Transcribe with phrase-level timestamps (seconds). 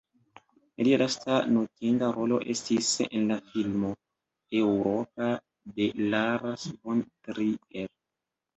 [0.85, 3.93] Lia lasta notinda rolo estis en la filmo
[4.63, 5.31] "Eŭropa"
[5.79, 7.97] de Lars von Trier.